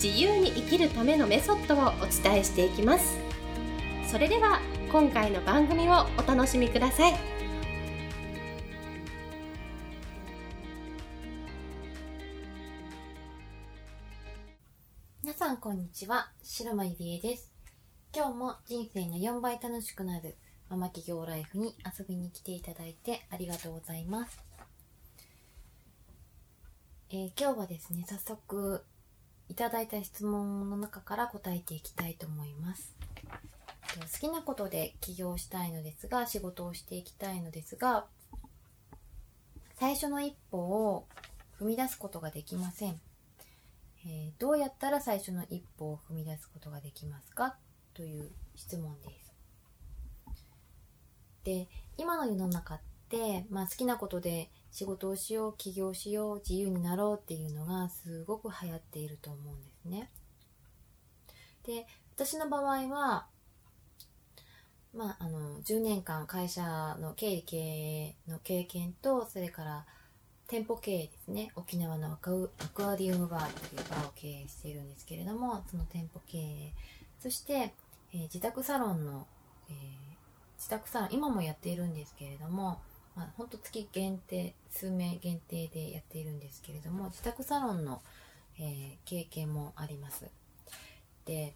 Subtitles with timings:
[0.00, 3.18] 自由に生きるためのメソッドをお伝えしていきます。
[4.08, 4.60] それでは
[4.92, 7.14] 今回の番組をお楽しみください。
[15.24, 16.30] 皆さんこんにちは。
[16.44, 17.50] 白間ゆりえです。
[18.14, 20.36] 今日も人生が4倍楽しくなる
[20.68, 24.38] ママ企業ライフに遊びに来ていただいてありがとうございます。
[27.10, 28.84] えー、今日はですね早速
[29.48, 32.94] いただいた質問の中から答えていきたいと思います。
[33.98, 38.06] 好きなことで起業したいのですが、仕事をしていきたいのですが、
[39.76, 41.06] 最初の一歩を
[41.60, 43.00] 踏み出すことができません。
[44.04, 47.56] えー、どうやったら最初の一歩を踏み出すことができますか？
[47.94, 49.34] という質問です。
[51.44, 60.10] で、今の世の中って、まあ、好きなことで仕事をしよう起業しよう自由になろうっていうのがすごく流行っていると思うんですね。
[61.64, 63.26] で私の場合は、
[64.94, 69.86] まあ、あの10年間会社の経理経営の経験とそれから
[70.48, 72.50] 店舗経営ですね沖縄のアク
[72.86, 76.72] アリウムバーというバーを経営しているんですけれどもその店舗経営
[77.20, 77.74] そして、
[78.14, 79.26] えー、自宅サロンの、
[79.68, 79.76] えー、
[80.56, 82.80] 自宅サロン今もやっているんですけれども
[83.18, 88.00] まあ、ほんと月限定、数名限定でやっているんですけれども、自宅サロンの、
[88.60, 90.30] えー、経験もあります。
[91.24, 91.52] で、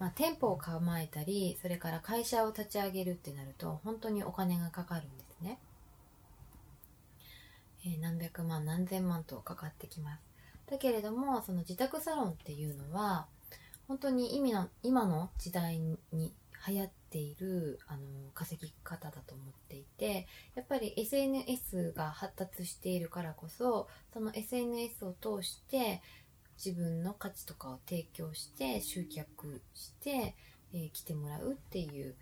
[0.00, 5.60] まあ、店舗を構えたり、それから会社を立ち上げるってなると、本当にお金がかかるんですね。
[7.84, 10.22] えー、何百万、何千万とかかってきます。
[10.68, 13.26] だけれども、その自宅サロンっていうのは、
[13.86, 16.34] 本当に意味の今の時代に
[16.68, 18.00] 流行っているあの
[18.34, 26.02] 稼ぎ方だと思っていてやっぱり SNS が発達しているからこそその SNS を通して
[26.62, 30.34] 自分の価値とかを提供して集客して、
[30.72, 32.14] えー、来てもらうっていう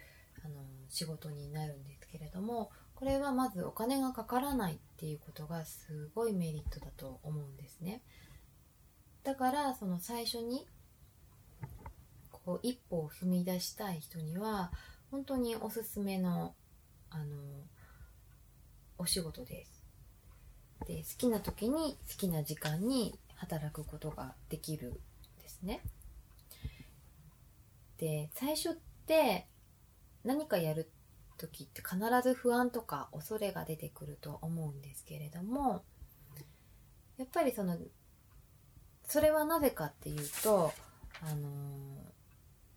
[0.44, 0.54] あの
[0.90, 8.02] 仕事になるんですけれどもこれはまずお金がかからないっていうことがすごいメリットだと思うんですね。
[9.24, 10.66] だからその最初に
[12.44, 14.70] こう一歩を踏み出したい人には
[15.10, 16.54] 本当におすすめの
[17.10, 17.24] あの
[18.98, 19.84] お仕事です。
[20.86, 24.92] で好きな時に好きな時間に働くことができるん
[25.40, 25.80] ですね。
[27.98, 28.72] で最初っ
[29.06, 29.46] て
[30.24, 30.90] 何かやる
[31.38, 35.84] 時って必ず不安とか恐れが出てくると思うんですけれども
[37.16, 37.76] やっぱりその
[39.06, 40.72] それはなぜかっていうと
[41.22, 41.48] あの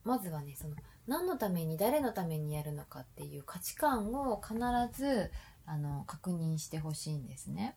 [0.08, 0.76] まずはねその
[1.06, 4.56] 何のために誰のためにやるのかっていう価値観を必
[4.94, 5.32] ず
[5.66, 7.76] あの確認してほしいんですね。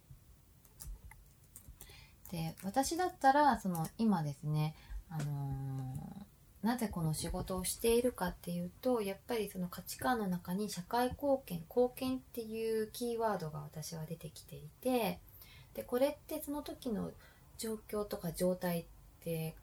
[2.31, 4.77] で私だったらその今ですね、
[5.11, 15.19] あのー、なぜこの仕事をしているかっていうとやっぱりその価値観の中に社会貢献貢献っていうキーワードが私は出てきていて
[15.75, 17.11] でこれってその時の
[17.59, 18.85] 状況とか状態っ
[19.25, 19.57] て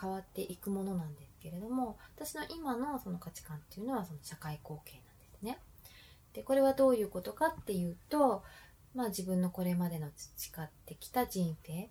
[0.00, 5.58] 変わっていくものなんですけれども私の今のその価値観っていうのはその社会貢献なんですね。
[6.32, 8.42] でこれはどういうことかっていうと、
[8.94, 11.90] まあ、自分のこれまでの培ってきた人生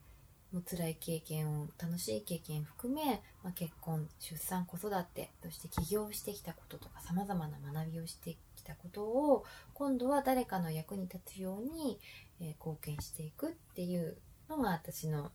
[0.52, 12.00] も辛い経験を楽しい経験含め、まあ、結婚出産子育てそして起業してきたこととかさまざまな学びをしてきたことを今度は誰かの役に立つように、
[12.42, 14.18] えー、貢献していくっていう
[14.50, 15.32] のが私の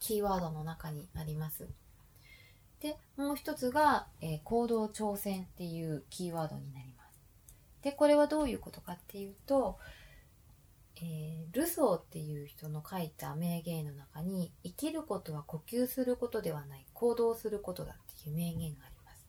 [0.00, 1.68] キーワードの中にあります。
[2.82, 7.22] で、もう一つが、えー、行動挑戦っていうキーワードになります。
[7.82, 9.78] で、これはどういうことかっていうと、
[10.96, 19.26] えー、ルソーっていう人の書いた名言の中に、生きることは呼吸することではない、行動することだっていう名言があります。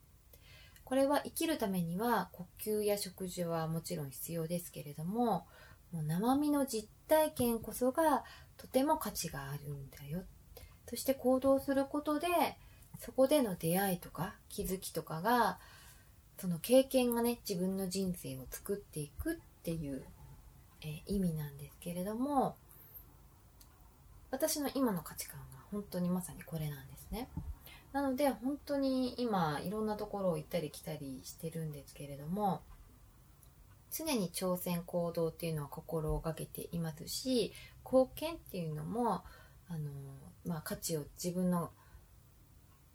[0.82, 5.46] これは生きるためには呼吸や食事はもちろん必要ですけれども、
[5.92, 8.24] もう生身の実体験こそが
[8.56, 10.24] とても価値があるんだよ。
[10.88, 12.28] そして行動することで、
[13.00, 15.58] そこでの出会いとか気づきとかが
[16.38, 20.02] その経験がね自分の人生を作っていくっていう、
[20.82, 22.56] えー、意味なんですけれども
[24.30, 27.28] 私の今の価値観が本当にまさにこれなんですね。
[27.92, 32.60] なので本当に今いろんなところを行ったり来たりしてるんですけれども
[33.92, 37.52] 常に挑戦行動っていうのは心がけていますし
[37.84, 39.22] 貢献っていうのも
[39.68, 39.90] あの、
[40.44, 41.70] まあ、価値を自分の、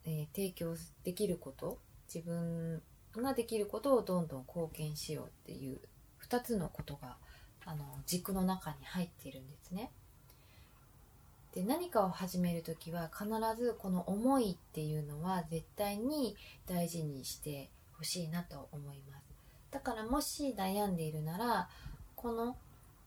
[0.06, 1.78] えー、提供できること
[2.14, 2.82] 自分
[3.16, 5.80] ができることをどんどん貢献しようっていう
[6.28, 7.18] 2つのことが
[7.66, 9.92] あの軸の中に入っているんですね。
[11.54, 13.28] で何かを始める時は必
[13.60, 16.36] ずこの思いっていうのは絶対に
[16.68, 19.24] 大事にしてほしいなと思います
[19.72, 21.68] だからもし悩んでいるなら
[22.16, 22.56] この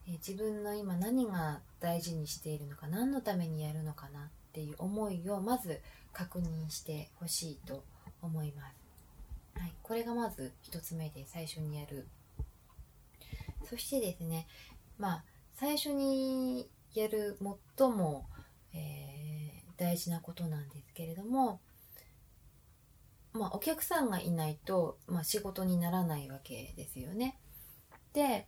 [0.08, 4.22] え自分の今何が大事にしているのか何のためにやるのかなっ
[4.52, 5.80] ていう思いをまず
[6.12, 7.84] 確認してほしいと
[8.20, 12.06] 思います、はい、これがまず1つ目で最初にやる
[13.64, 14.46] そしてですね
[14.98, 15.24] まあ
[15.54, 17.38] 最初にやる
[17.78, 18.26] 最も
[18.74, 21.60] えー、大事なことなんですけれども、
[23.32, 27.38] まあ、お客さんがいないと、まあ、仕事にならないわけですよね。
[28.12, 28.46] で、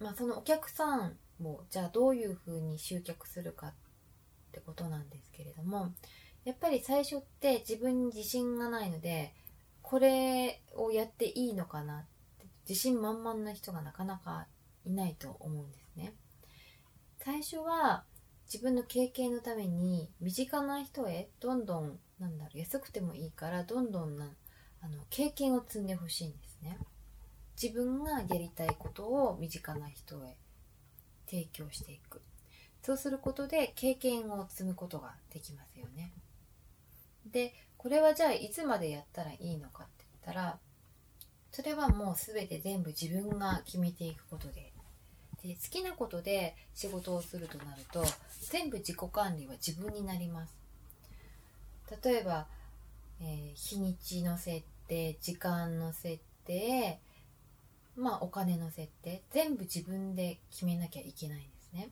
[0.00, 3.74] まあ、そのお客さんをじゃあどういうふうに集客するかっ
[4.52, 5.92] てことなんですけれども
[6.44, 9.34] やっぱり最初って自分に自信がないので
[9.82, 12.04] これをやっていいのかなっ
[12.38, 14.46] て自信満々な人がなかなか
[14.84, 16.14] いないと思うんですね。
[17.18, 18.04] 最初は
[18.52, 24.34] 自分の経験のために身近な人へどんどんなんだろう安くてもいいからどんどんな
[24.80, 26.78] あの経験を積んでほしいんですね。
[27.60, 30.36] 自分がやりたいことを身近な人へ
[31.26, 32.22] 提供していく。
[32.82, 36.12] そうすることで経験を積むことができますよね。
[37.32, 40.58] でこれはじゃあいつまでやったらいいのかって言ったら
[41.52, 44.72] それはもう全て全部自分が決めていくことで。
[45.42, 48.04] で好きなことで仕事をするとなると
[48.50, 50.54] 全部自己管理は自分になります。
[52.02, 52.48] 例えば、
[53.20, 56.98] えー、日にちの設定時間の設定
[57.96, 61.90] まあお金の設定全部自分で決めなきゃいけないんですね。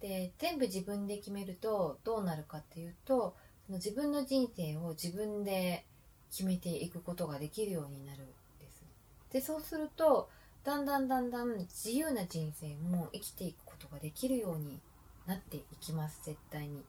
[0.00, 3.36] で全部自分で決めるとどうなるかっていうと
[3.68, 5.84] 自分の人生を自分で
[6.30, 8.84] 決めていくことができるようになるんです。
[9.32, 10.28] でそうすると
[10.64, 14.80] だんだんだんだん自由な人生も生きていくことができるように
[15.26, 16.20] なっていきます。
[16.24, 16.84] 絶対に。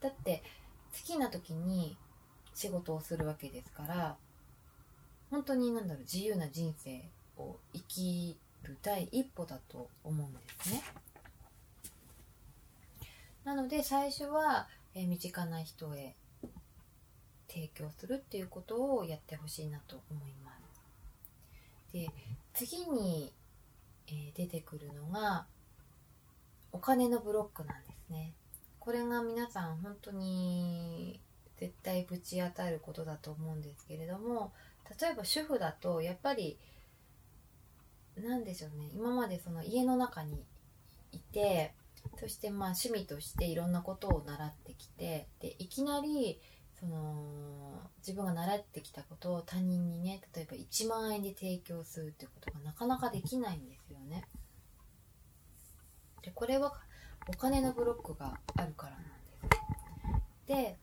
[0.00, 0.42] だって
[0.92, 1.96] 好きな時に
[2.54, 4.16] 仕事をするわけですから
[5.30, 7.02] 本当に何だろう自由な人生
[7.38, 10.82] を生きる第一歩だと思うんですね。
[13.44, 16.14] なので最初は、え身近な人へ
[17.48, 21.92] 提供するっていうことをやってほしいなと思います。
[21.92, 22.08] で
[22.54, 23.32] 次に、
[24.08, 25.46] えー、出てくるのが
[26.72, 28.32] お金のブロックなんですね。
[28.78, 31.20] これが皆さん本当に
[31.56, 34.52] 絶対ぶち当たることだと思うんですけれども
[35.00, 36.58] 例えば主婦だとやっぱり
[38.16, 38.90] 何でしょうね。
[38.94, 40.42] 今までその家の中に
[41.12, 41.74] いて
[42.18, 46.40] そしてまあ趣味としていろんなことを習ってきてでいきなり
[46.78, 54.24] その自分が習ってきたことを他人にね例えば1万円で提供するってことがなかなかできないんですよね。
[56.22, 56.72] でこれは
[57.28, 60.46] お金のブロックがあるからなんです。
[60.46, 60.78] で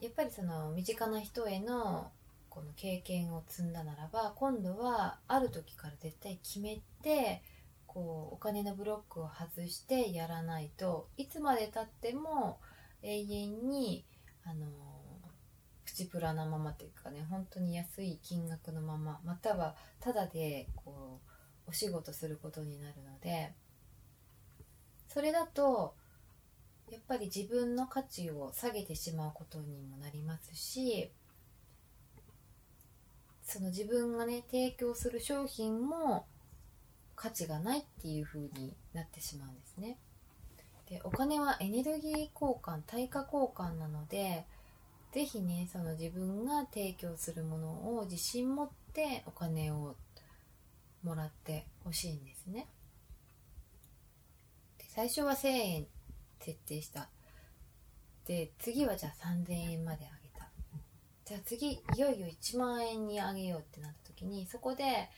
[0.00, 2.10] やっぱりその身近な人への
[2.48, 7.42] この経験を積んだならば今度はある時から絶対決めて
[7.92, 12.58] こうお金のブロックを外してやらないといつまでたっても
[13.02, 14.04] 永遠に
[14.44, 14.66] あの
[15.84, 21.20] プチプラなままというかね本当に安い金額のまままたはただでこ
[21.66, 23.52] うお仕事することになるので
[25.08, 25.94] それだと
[26.90, 31.10] やっぱり自分の価値を下げてしまうことにもなりますし
[33.44, 36.24] その自分がね提供する商品も
[37.22, 39.96] 価値がないっていう風になってしまうんですね。
[40.90, 44.44] でお金はエネルギー交換対価交換なので
[45.12, 49.94] 是非ねその自分が提供するものを自信持ってお金を
[51.04, 52.66] もらってほしいんですね。
[54.78, 55.86] で最初は1000円
[56.40, 57.08] 設定した。
[58.26, 60.48] で次はじゃあ3000円まで上げた。
[61.24, 65.08] じゃあ次いよいよ1万円に上げようってなった時にそこで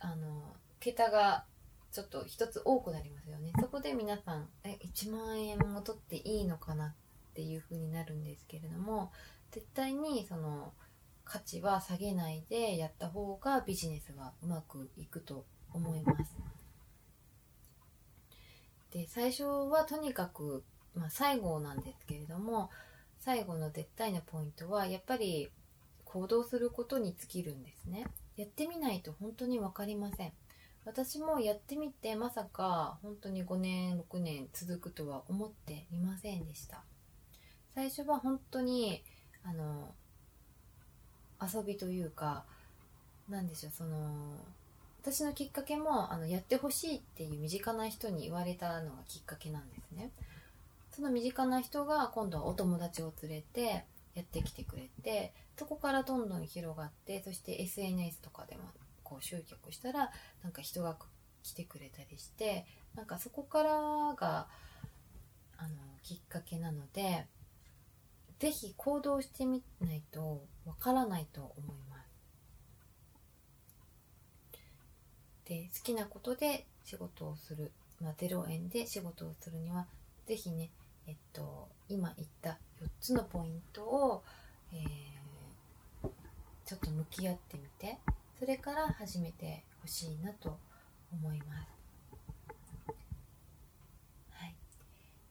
[0.00, 1.46] あの桁が
[1.92, 3.52] ちょっと一つ多くなりますよね。
[3.58, 6.94] そこで皆さんえ1万円も取っていいのかなっ
[7.32, 9.10] ていう風になるんですけれども
[9.50, 10.74] 絶対にその
[11.24, 16.36] 価値は下げないでやった方がビジネスがうまくいくと思います。
[18.90, 20.64] で最初はとにかく、
[20.94, 22.68] まあ、最後なんですけれども
[23.20, 25.50] 最後の絶対のポイントはやっぱり
[26.04, 28.06] 行動することに尽きるんですね。
[28.36, 30.32] やってみないと本当に分かりません。
[30.86, 36.82] 私もやってみてまさか本当に5年6年続くとは思っていませんでした。
[37.74, 39.02] 最初は本当に
[39.42, 39.92] あの
[41.42, 42.44] 遊びというか
[43.28, 43.96] なんでしょうその
[45.02, 50.10] 私のきっかけもあのやってほしいっていう身近な人に言われたのがきっかけなんですね。
[50.90, 58.62] その身近な人が今度はお友達を連れてやってきてくれてそこからどんどん広がってそして SNS とかでも
[59.04, 60.10] こう集客したら
[60.42, 60.96] なんか人が
[61.44, 63.70] 来てくれたりしてなんかそこから
[64.16, 64.48] が
[65.56, 65.68] あの
[66.02, 67.26] きっかけなので
[68.40, 72.04] 是非行動してみないとわからないと思います。
[75.46, 77.70] で好きなことで仕事をする、
[78.00, 79.86] まあ、0円で仕事をするには
[80.26, 80.70] 是非ね
[81.06, 84.22] えっと今言った4つのポイントを、
[84.72, 86.08] えー、
[86.64, 87.98] ちょっと向き合ってみて
[88.44, 90.58] それから始めてほしいなと
[91.10, 92.92] 思います。
[94.32, 94.54] はい。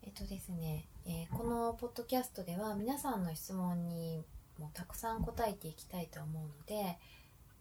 [0.02, 4.26] えっとですね、えー、このポッドキャストでは皆さんの質問に
[4.58, 6.98] もたくさん答えていきたいと思うので、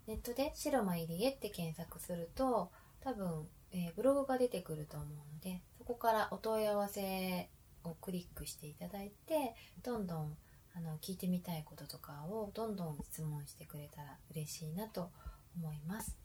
[0.07, 2.71] ネットで白間入り江って検索すると
[3.03, 7.51] 多分、えー、ブログが出てくると思うのでそこからお問い合わせ
[7.85, 10.35] をクリックしていただいてどんどん
[10.75, 15.11] あの聞いてみたいこととかをどんどん質問してくれたら嬉しいなと
[15.57, 16.17] 思います。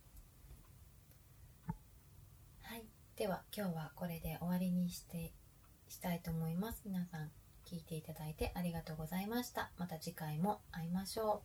[2.63, 2.83] はい。
[3.15, 5.31] では今日はこれで終わりにして
[5.89, 6.81] したいと思います。
[6.85, 7.31] 皆さん
[7.65, 9.71] 聞いていただいてありがとうございました。
[9.77, 11.41] また次回も会いましょ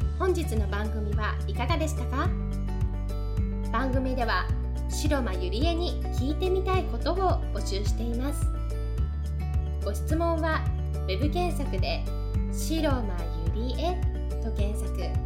[0.00, 0.04] う。
[0.18, 2.28] 本日の番組はいかがでしたか？
[3.72, 4.46] 番組では
[4.88, 7.16] 白間ゆりえに聞いてみたいことを
[7.52, 8.46] 募集しています。
[9.84, 10.64] ご質問は
[11.06, 12.04] web 検索で
[12.52, 13.16] 「白間
[13.54, 14.00] ゆりえ」
[14.42, 15.25] と検索。